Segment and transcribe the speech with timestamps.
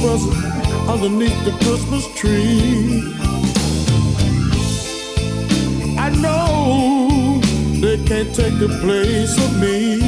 [0.00, 0.34] Present
[0.88, 3.02] underneath the Christmas tree.
[5.98, 7.40] I know
[7.80, 10.00] they can't take the place of me.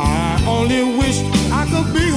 [0.00, 1.18] I only wish
[1.52, 2.09] I could be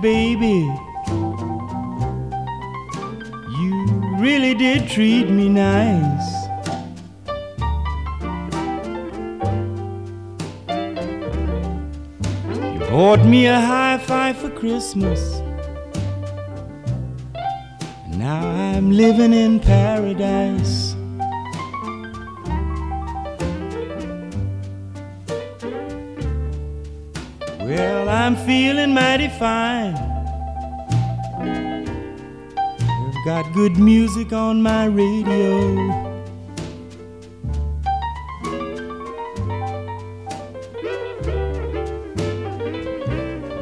[0.00, 0.70] baby.
[3.60, 6.34] You really did treat me nice.
[12.72, 15.40] You bought me a high five for Christmas.
[18.08, 20.87] Now I'm living in paradise.
[29.28, 29.94] Mighty fine.
[33.08, 35.74] I've got good music on my radio.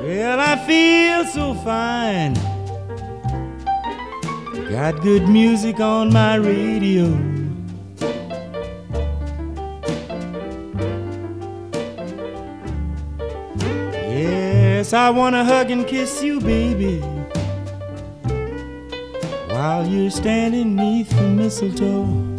[0.03, 2.35] Well, I feel so fine.
[4.71, 7.36] Got good music on my radio.
[14.97, 17.01] I wanna hug and kiss you, baby.
[19.51, 22.36] While you're standing neath the mistletoe.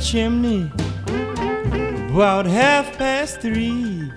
[0.00, 0.70] Chimney
[2.08, 4.10] about half past three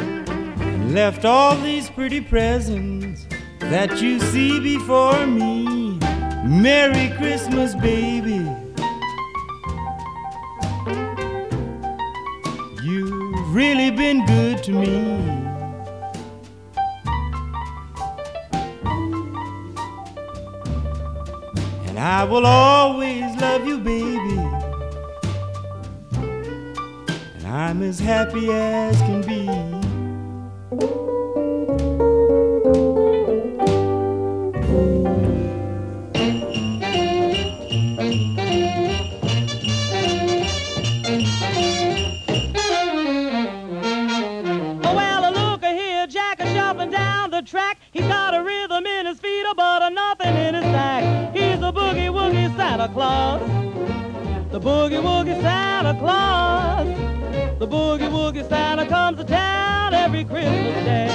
[0.00, 3.26] and left all these pretty presents
[3.60, 5.98] that you see before me.
[6.44, 8.44] Merry Christmas, baby.
[12.82, 15.42] You've really been good to me.
[21.86, 22.44] And I will
[28.98, 29.48] can be.
[44.84, 47.78] Oh, well, look here, Jack is down the track.
[47.92, 51.34] He's got a rhythm in his feet, but nothing in his sack.
[51.34, 53.40] He's a boogie woogie Santa Claus.
[54.50, 57.21] The boogie woogie Santa Claus.
[57.62, 61.06] The boogie woogie Santa comes to town every Christmas day.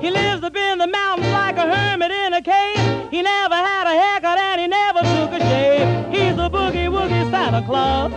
[0.00, 3.10] He lives up in the mountains like a hermit in a cave.
[3.10, 6.10] He never had a haircut and he never took a shave.
[6.10, 8.12] He's a boogie woogie Santa Claus.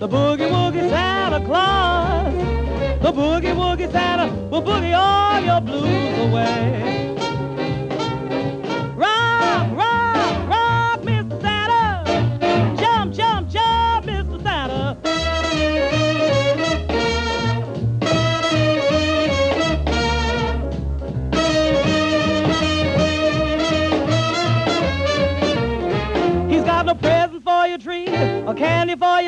[0.00, 2.34] The boogie woogie Santa Claus.
[3.02, 5.60] The boogie woogie Santa will boogie all your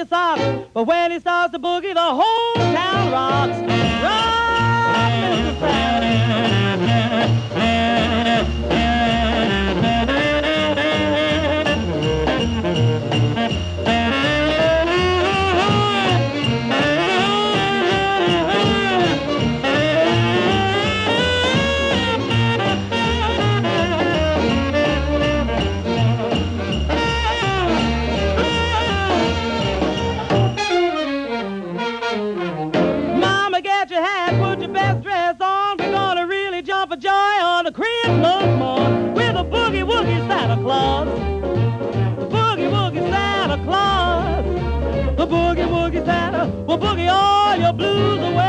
[0.09, 0.43] socks.
[0.73, 3.68] But when he starts to boogie, the whole town rocks.
[38.09, 41.09] On a Christmas morn with boogie woogie Santa Claus.
[42.19, 44.45] The boogie woogie Santa Claus.
[45.17, 48.48] The boogie woogie Santa will boogie all your blues away.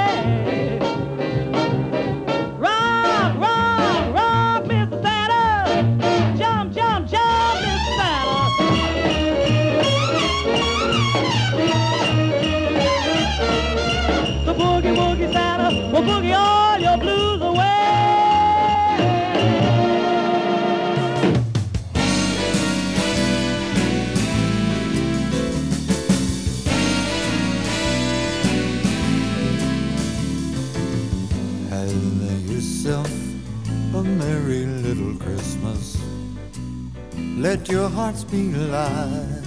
[37.49, 39.41] Let your hearts be light.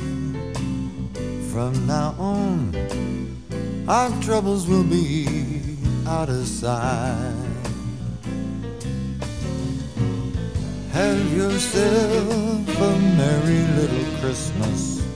[1.52, 2.74] From now on,
[3.86, 7.32] our troubles will be out of sight.
[10.90, 15.06] Have yourself a merry little Christmas.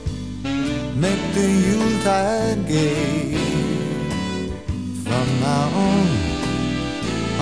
[0.95, 3.35] Make the Yuletide gay.
[5.03, 6.07] From now on,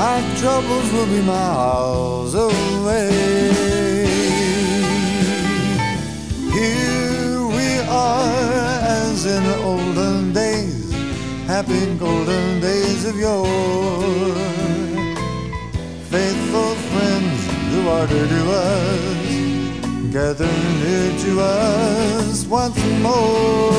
[0.10, 3.95] our troubles will be miles away.
[9.26, 10.94] In olden days,
[11.48, 14.36] happy golden days of yore.
[16.10, 20.52] Faithful friends who are dear to us, gather
[20.84, 23.72] near to us once more.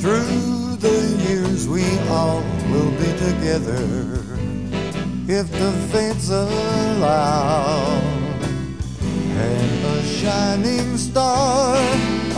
[0.00, 4.22] Through the years we all will be together,
[5.26, 8.02] if the fates allow.
[9.40, 11.87] And a shining star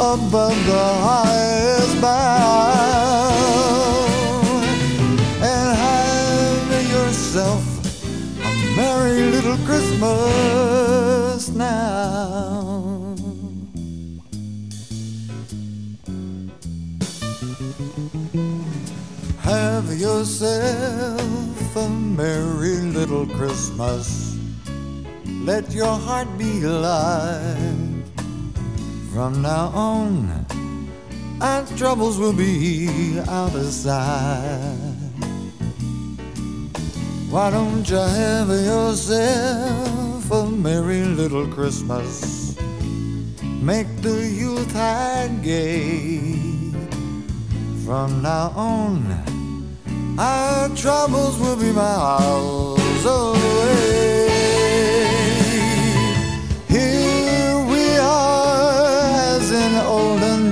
[0.01, 3.21] above the highest bough.
[5.43, 7.63] And have yourself
[8.43, 13.15] a merry little Christmas now.
[19.41, 24.39] Have yourself a merry little Christmas.
[25.45, 27.80] Let your heart be alive.
[29.21, 30.47] From now on,
[31.43, 34.97] our troubles will be out of sight.
[37.29, 42.57] Why don't you have yourself a merry little Christmas?
[43.61, 46.23] Make the Yuletide gay.
[47.85, 53.90] From now on, our troubles will be miles away.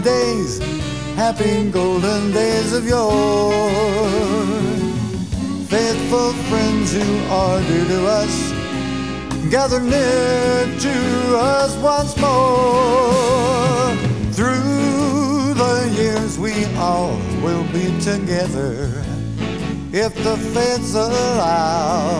[0.08, 0.58] Days,
[1.22, 3.52] happy golden days of yore.
[5.74, 7.08] Faithful friends who
[7.40, 8.34] are dear to us,
[9.54, 10.54] gather near
[10.86, 10.96] to
[11.56, 13.88] us once more.
[14.36, 16.54] Through the years, we
[16.86, 18.74] all will be together
[20.04, 22.18] if the fates allow.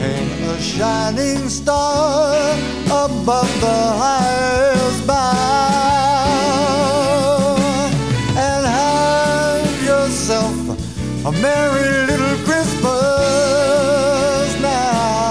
[0.00, 2.52] Hang a shining star
[3.04, 5.93] above the highest bough
[11.26, 12.84] a merry little Christmas
[14.60, 15.24] now.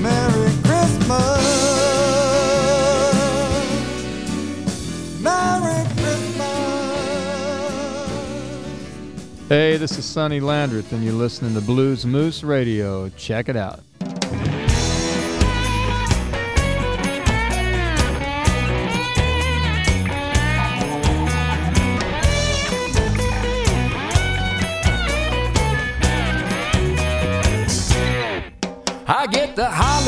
[0.00, 1.44] Merry Christmas.
[5.20, 6.48] Merry Christmas.
[9.50, 13.10] Hey, this is Sonny Landreth, and you're listening to Blues Moose Radio.
[13.10, 13.80] Check it out.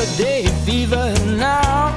[0.03, 1.97] Holiday fever now.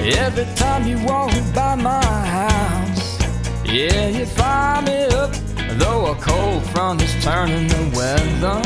[0.00, 3.20] Every time you walk by my house,
[3.66, 5.30] yeah, you fire me up.
[5.78, 8.62] Though a cold front is turning the weather.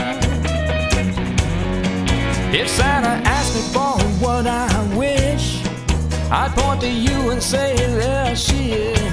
[2.57, 5.61] If Santa asked me for what I wish,
[6.31, 9.12] I'd point to you and say, There she is.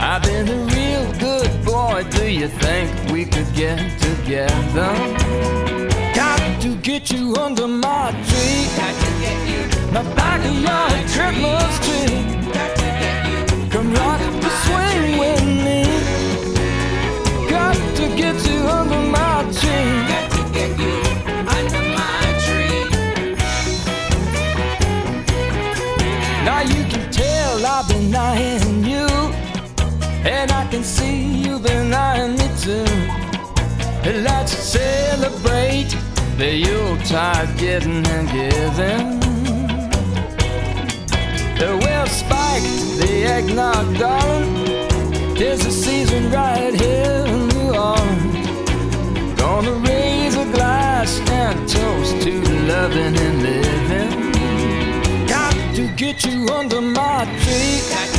[0.00, 2.04] I've been a real good boy.
[2.10, 5.93] Do you think we could get together?
[6.64, 8.64] To get you under my tree.
[8.74, 9.60] To get you.
[9.92, 10.02] My
[11.12, 12.22] Christmas tree.
[13.68, 15.80] Come rock the swing with me.
[17.50, 19.90] Got to get you under my tree.
[20.08, 20.94] Got to get you
[21.56, 22.84] under my tree.
[26.46, 29.06] Now you can tell I've been eyeing you,
[30.24, 32.86] and I can see you've been eyeing me too.
[34.22, 35.73] Let's celebrate
[36.36, 39.20] the Yuletide getting and giving.
[41.80, 42.62] We'll spike
[42.98, 45.34] the eggnog, darling.
[45.36, 49.40] Tis the season right here in New Orleans.
[49.40, 55.26] Gonna raise a glass and toast to loving and living.
[55.26, 58.13] Got to get you under my tree.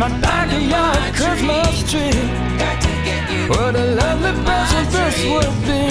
[0.00, 2.24] My backyard Christmas tree.
[3.50, 5.84] What a lovely present this would be.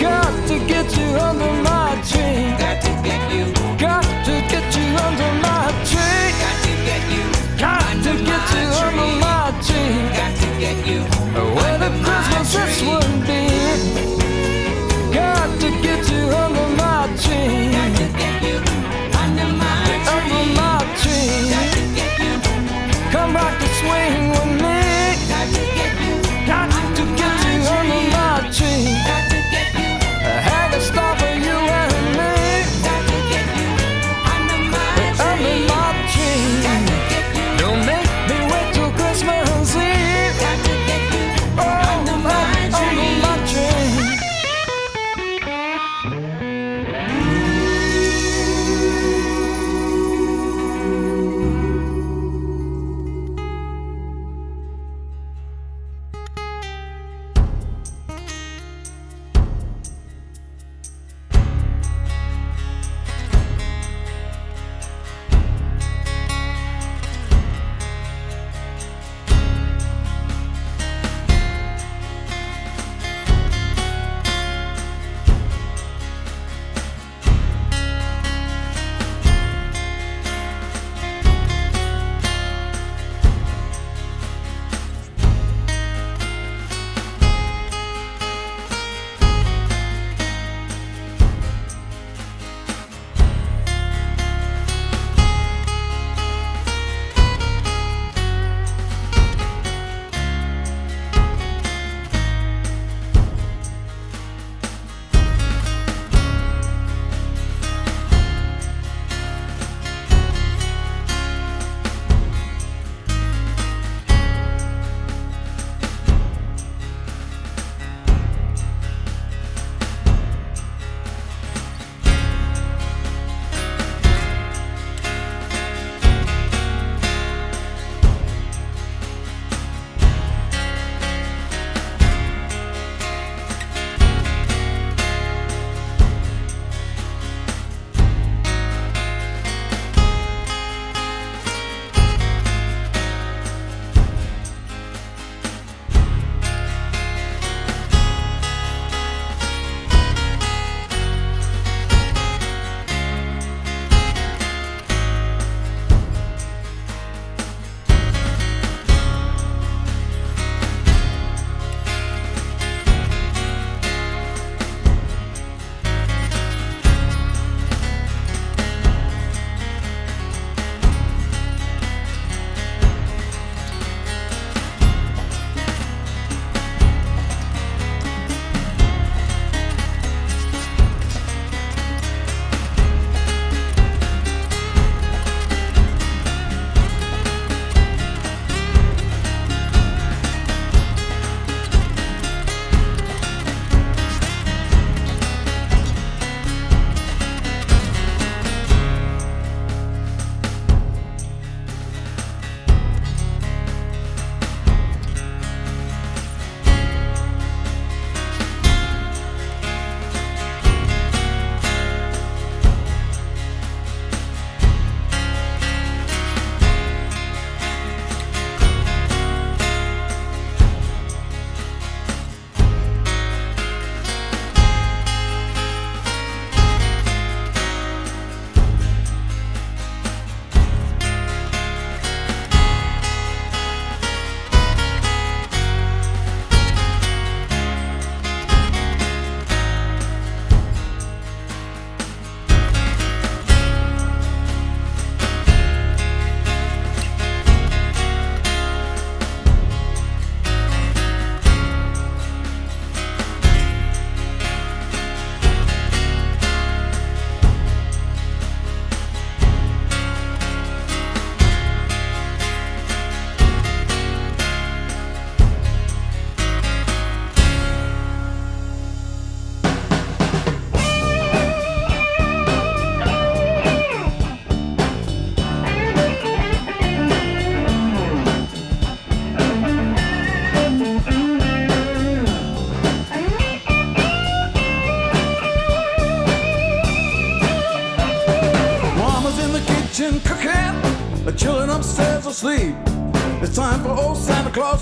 [0.00, 2.54] Got to get you under my tree.
[2.62, 3.46] Got to get you.
[3.76, 6.30] Got to get you under my tree.
[6.38, 7.24] Got to get you.
[7.90, 10.06] Under my tree.
[10.14, 10.46] Got to.
[11.56, 13.45] What a Christmas this would be.
[23.86, 24.25] Swing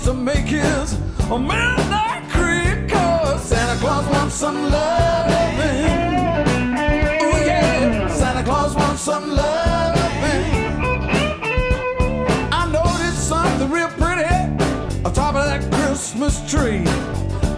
[0.03, 2.89] To make his midnight creep.
[2.89, 5.85] Cause Santa Claus wants some loving.
[7.23, 10.45] Oh yeah, Santa Claus wants some loving.
[12.51, 14.35] I noticed something real pretty
[15.05, 16.83] atop of that Christmas tree.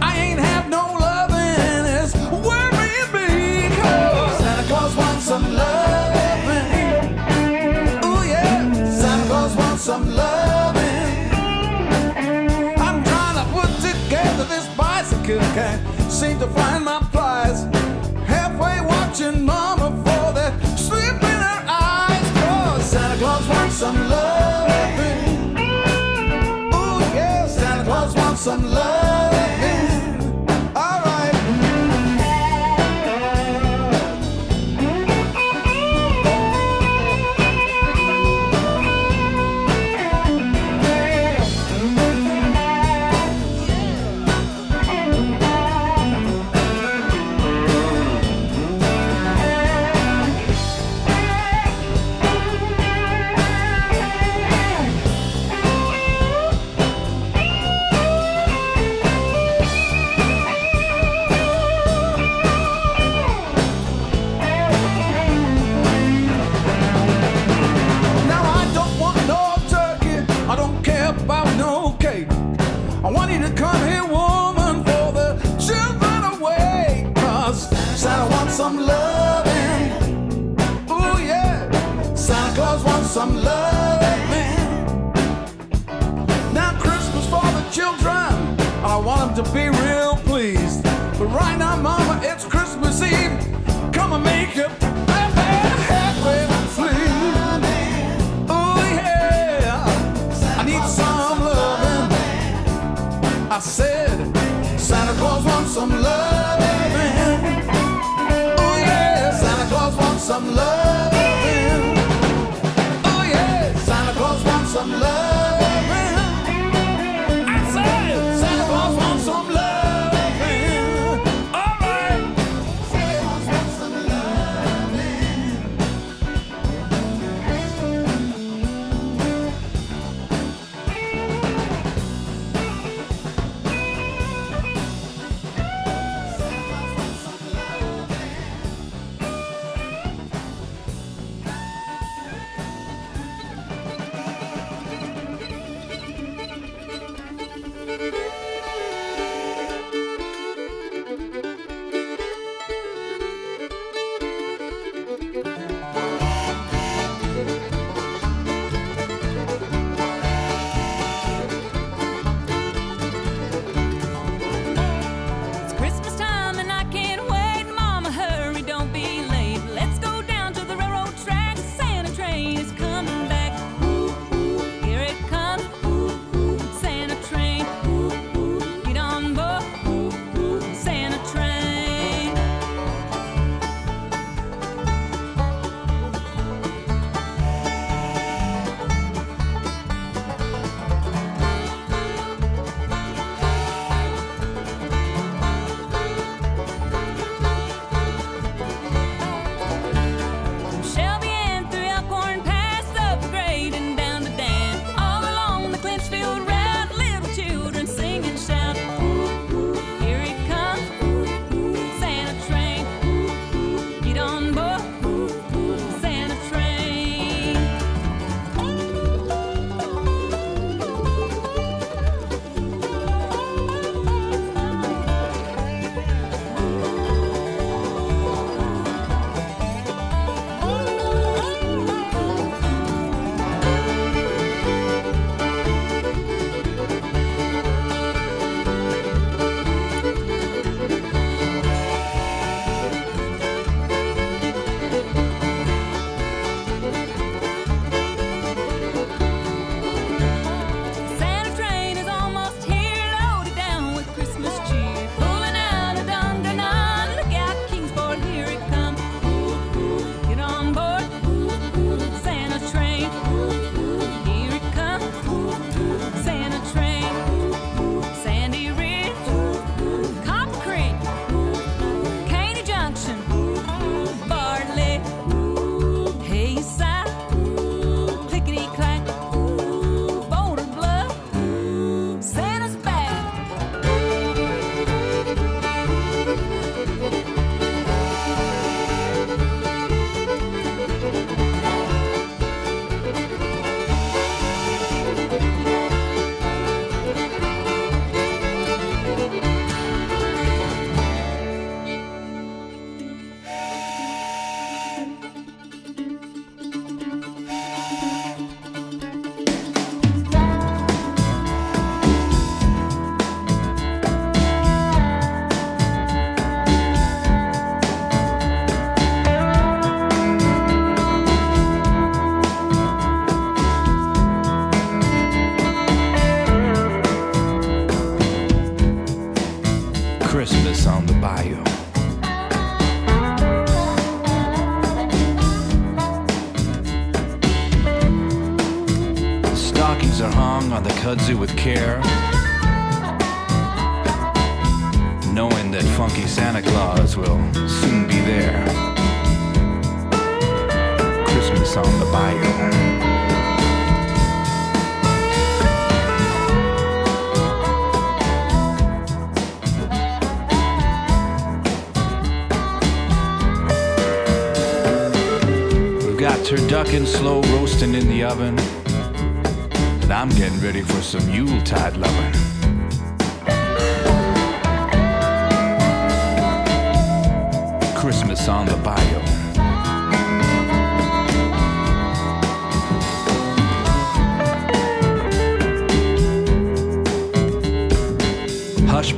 [0.00, 2.12] I ain't have no loving, it's
[4.38, 7.18] Santa Claus wants some loving.
[8.02, 10.77] Oh yeah, Santa Claus wants some loving.
[15.28, 17.64] Bicycle, can't seem to find my pliers.
[18.26, 22.30] Halfway watching Mama for that sleep in her eyes.
[22.40, 25.56] Cause Santa Claus wants some loving.
[26.72, 29.37] Oh yeah, Santa Claus wants some loving.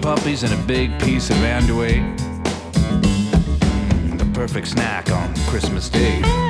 [0.01, 2.17] Puppies and a big piece of andouille.
[4.19, 6.50] The perfect snack on Christmas Day.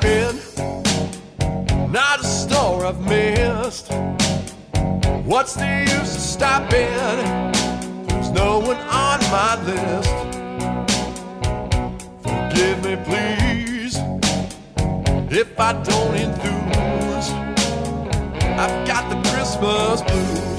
[0.00, 0.38] Been,
[1.90, 3.90] not a store I've missed.
[5.24, 6.78] What's the use of stopping?
[8.06, 10.10] There's no one on my list.
[12.22, 13.96] Forgive me, please,
[15.32, 17.30] if I don't enthuse.
[18.58, 20.57] I've got the Christmas blues.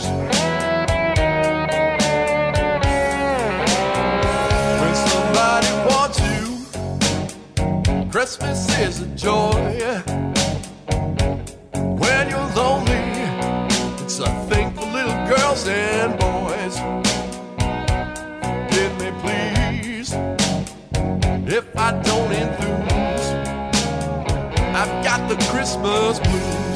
[8.20, 9.54] Christmas is a joy.
[11.72, 13.06] When you're lonely,
[14.04, 16.76] it's a thing for little girls and boys.
[18.76, 20.12] Give me please,
[21.48, 23.28] if I don't enthuse,
[24.76, 26.69] I've got the Christmas blues.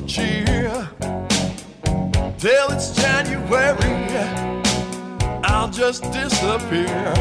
[0.00, 0.88] of cheer
[2.38, 3.74] till it's January.
[5.44, 7.14] I'll just disappear.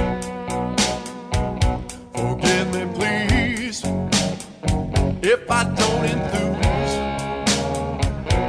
[2.13, 3.84] Forgive me, please,
[5.24, 6.94] if I don't enthuse.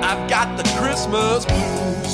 [0.05, 2.08] I've got the Christmas blues.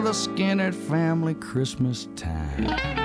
[0.00, 2.99] the Skinner family Christmas time.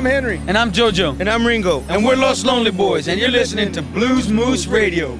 [0.00, 0.40] I'm Henry.
[0.46, 1.20] And I'm JoJo.
[1.20, 1.84] And I'm Ringo.
[1.90, 5.18] And, we're Los Lonely Boys, and you're listening to Blues Moose Radio.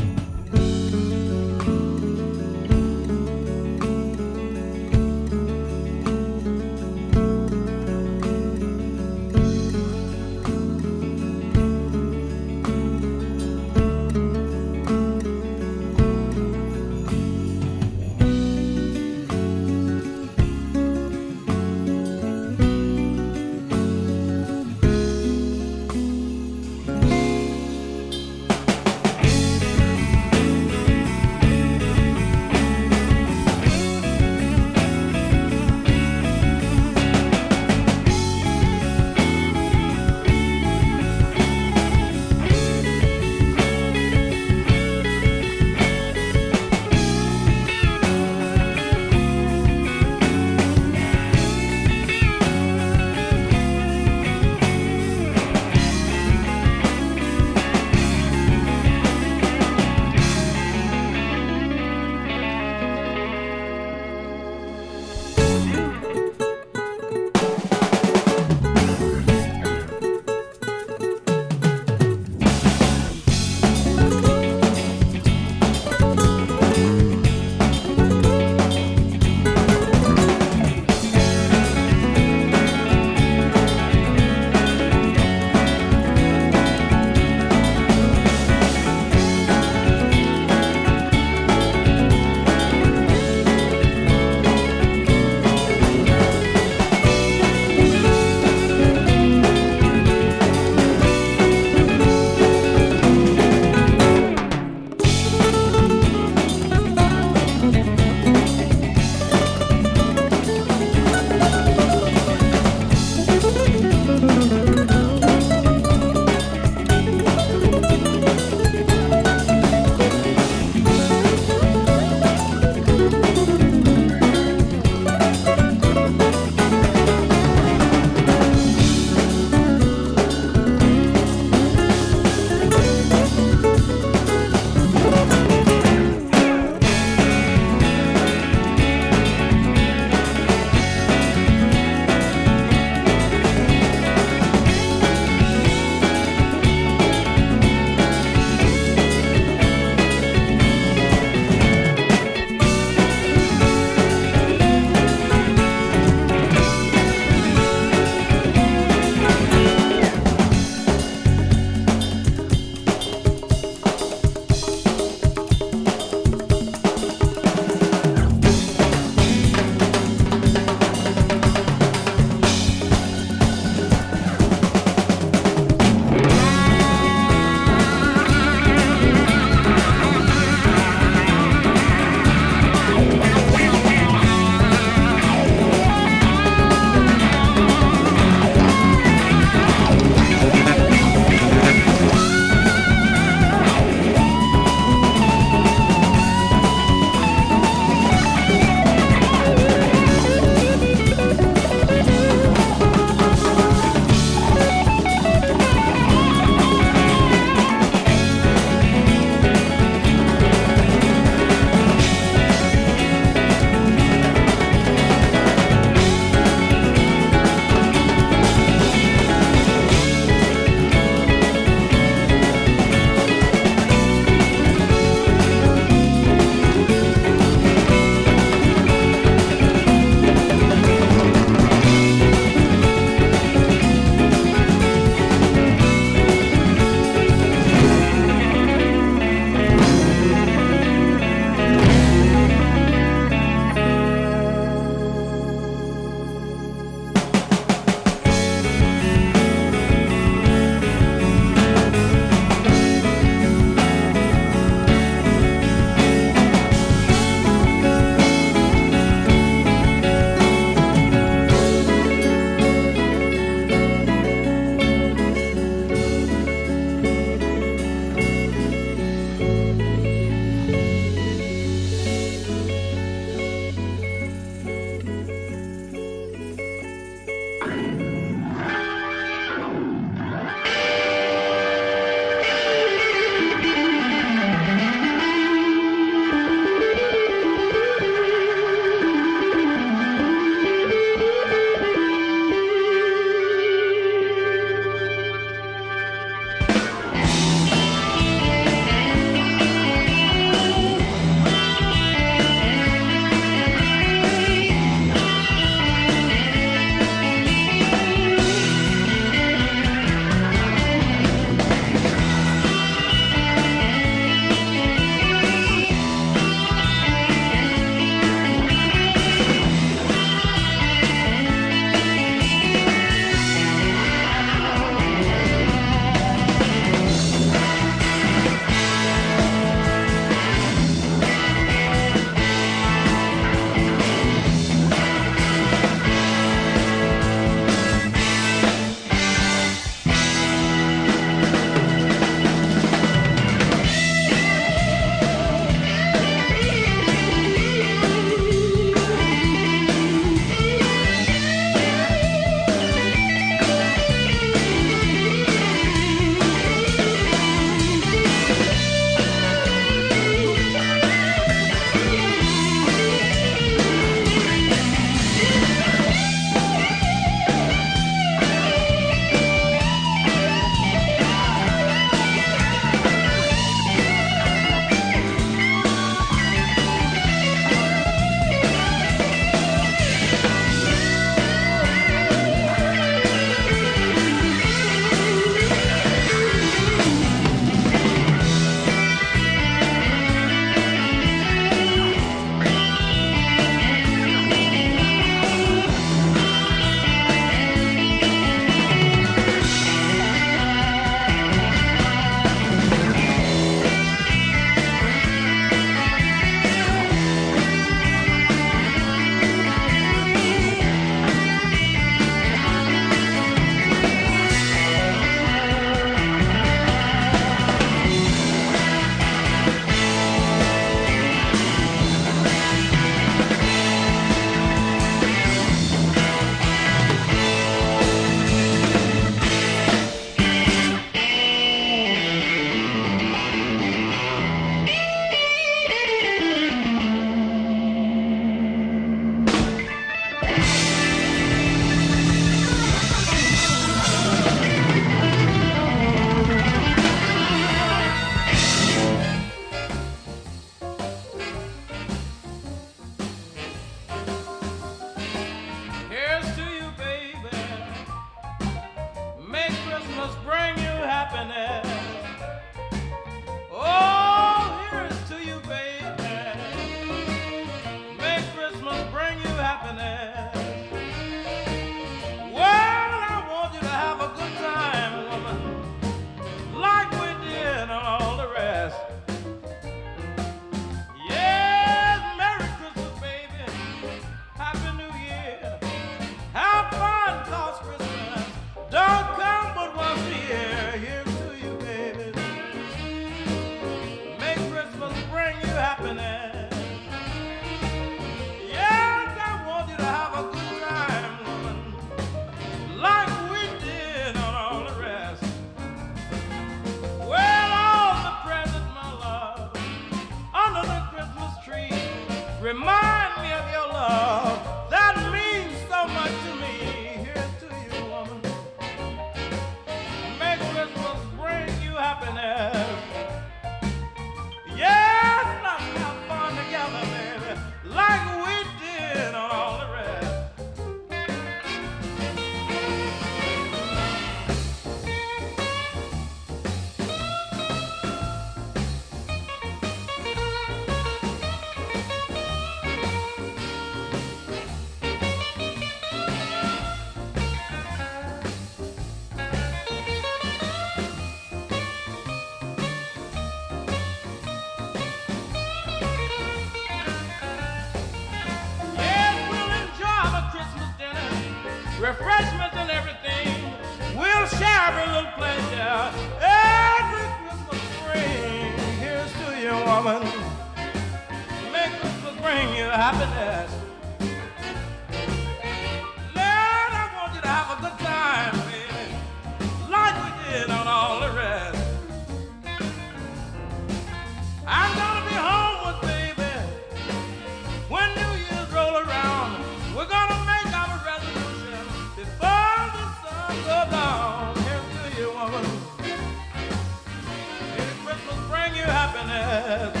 [599.01, 600.00] Happiness.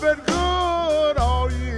[0.00, 1.69] Been good all year.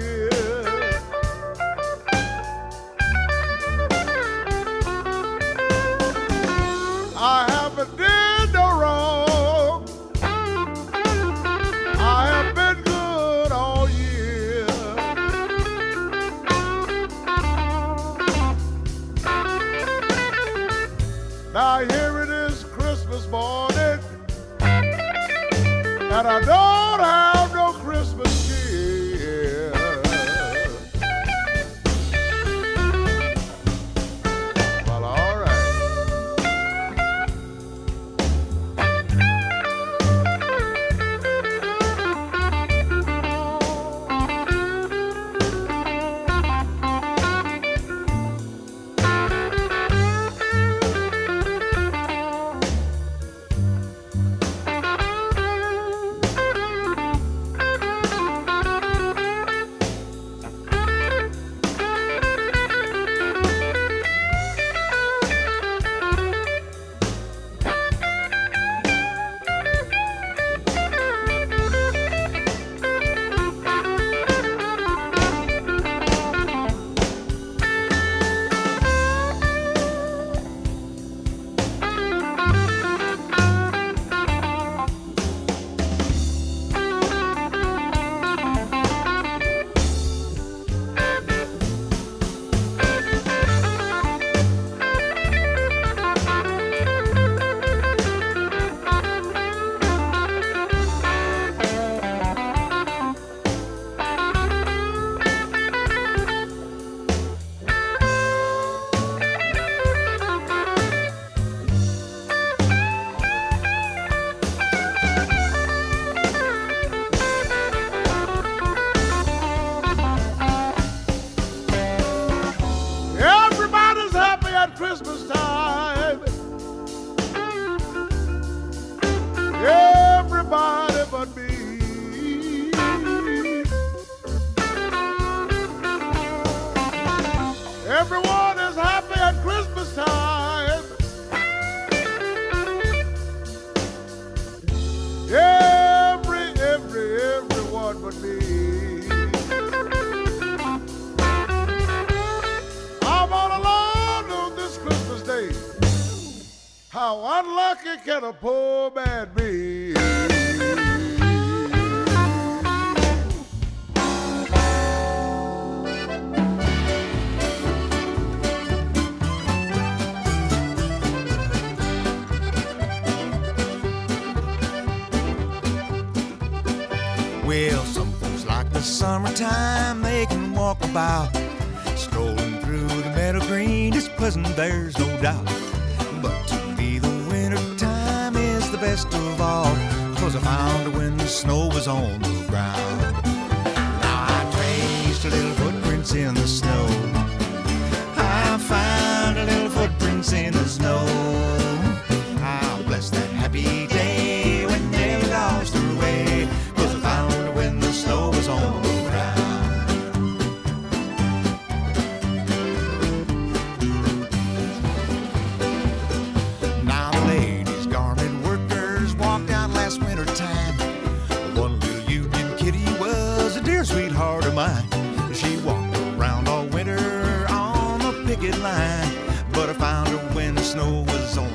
[230.73, 231.52] Snow was on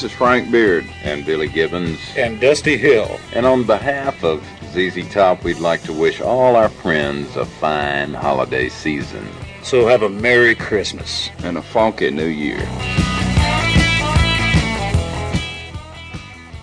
[0.00, 3.20] This is Frank Beard and Billy Gibbons and Dusty Hill.
[3.34, 4.42] And on behalf of
[4.72, 9.28] ZZ Top, we'd like to wish all our friends a fine holiday season.
[9.62, 11.28] So have a Merry Christmas.
[11.42, 12.66] And a funky New Year.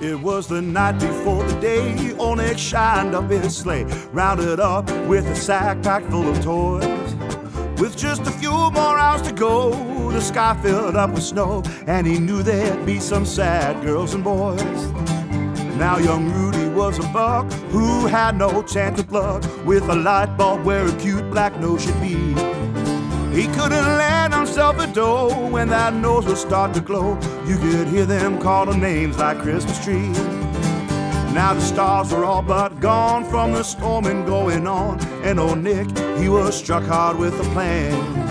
[0.02, 3.84] It was the night before the day Onyx shined up his sleigh,
[4.14, 7.14] rounded up with a sack packed full of toys.
[7.80, 12.08] With just a few more hours to go, the sky filled up with snow, and
[12.08, 14.92] he knew there'd be some sad girls and boys.
[15.78, 20.36] Now young Rudy was a buck who had no chance of luck with a light
[20.36, 22.16] bulb where a cute black nose should be.
[23.40, 27.14] He couldn't land himself a dough when that nose would start to glow.
[27.46, 30.10] You could hear them calling names like Christmas tree.
[31.38, 35.96] Now the stars were all but gone from the storming going on, and old Nick,
[36.18, 38.27] he was struck hard with a plan.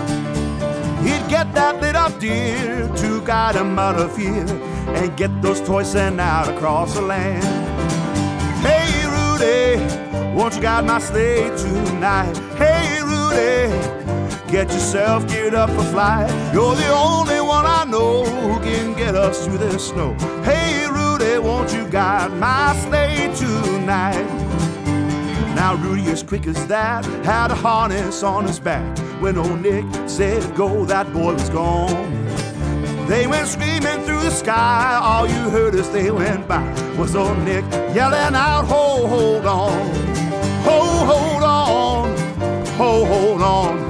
[1.03, 4.45] He'd get that lit up deer to guide him out of fear
[4.95, 7.43] and get those toys sent out across the land.
[8.65, 12.35] Hey Rudy, won't you guide my sleigh tonight?
[12.57, 13.71] Hey Rudy,
[14.51, 16.29] get yourself geared up for flight.
[16.53, 20.13] You're the only one I know who can get us through this snow.
[20.43, 24.25] Hey Rudy, won't you guide my sleigh tonight?
[25.55, 29.06] Now Rudy, as quick as that, had a harness on his back.
[29.19, 32.13] When old Nick said go, that boy was gone.
[33.07, 34.99] They went screaming through the sky.
[35.01, 36.61] All you heard as they went by
[36.97, 37.63] was old Nick
[37.95, 39.95] yelling out, Ho, hold on.
[40.63, 42.17] Ho, hold on.
[42.77, 43.87] Ho, hold on.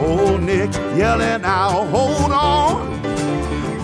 [0.00, 3.02] Old Nick yelling out, Hold on.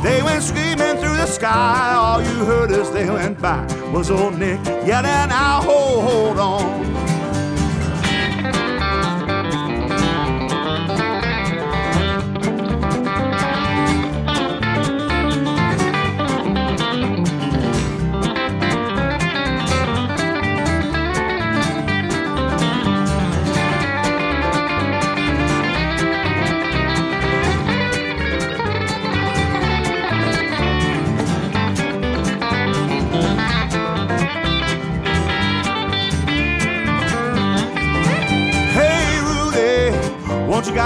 [0.02, 1.94] They went screaming through the sky.
[1.94, 6.91] All you heard as they went by was old Nick yelling out, Ho, hold on.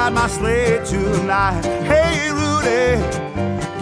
[0.06, 1.64] Guide my sleigh tonight?
[1.84, 3.02] Hey Rudy,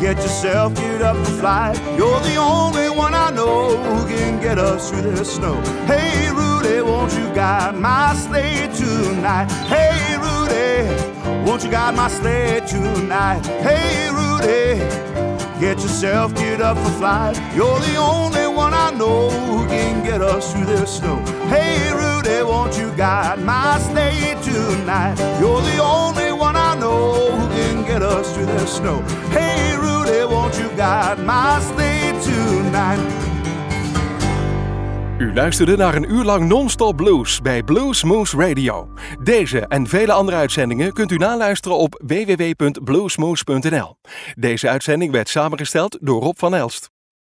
[0.00, 1.74] get yourself geared up to fly.
[1.98, 5.60] You're the only one I know who can get us through this snow.
[5.84, 9.50] Hey Rudy, won't you guide my sleigh tonight?
[9.68, 13.44] Hey Rudy, won't you guide my sleigh tonight?
[13.60, 14.80] Hey Rudy,
[15.60, 17.36] get yourself geared up for flight.
[17.54, 21.18] You're the only one I know who can get us through this snow.
[21.48, 24.23] Hey Rudy, won't you guide my sleigh
[25.40, 29.02] You're the only one I know who can get us through this snow.
[29.30, 33.24] Hey Rudy, won't you guide my sleigh tonight?
[35.18, 38.88] U luisterde naar een uur lang non-stop blues bij Blues Moose Radio.
[39.22, 43.96] Deze en vele andere uitzendingen kunt u naluisteren op www.bluesmoose.nl.
[44.34, 46.93] Deze uitzending werd samengesteld door Rob van Elst.